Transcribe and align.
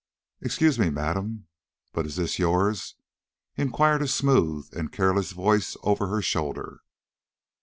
"Excuse 0.41 0.79
me, 0.79 0.89
madam, 0.89 1.45
but 1.93 2.07
is 2.07 2.15
this 2.15 2.39
yours?" 2.39 2.95
inquired 3.55 4.01
a 4.01 4.07
smooth 4.07 4.67
and 4.75 4.91
careless 4.91 5.31
voice 5.31 5.77
over 5.83 6.07
her 6.07 6.23
shoulder. 6.23 6.81